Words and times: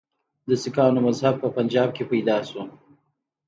د 0.47 0.49
سکانو 0.63 0.99
مذهب 1.07 1.35
په 1.43 1.47
پنجاب 1.57 1.89
کې 1.95 2.03
پیدا 2.11 2.37
شو. 2.49 2.63